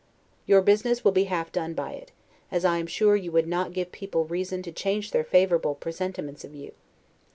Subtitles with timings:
[0.47, 2.11] Your business will be half done by it,
[2.51, 6.43] as I am sure you would not give people reason to change their favorable presentiments
[6.43, 6.71] of you.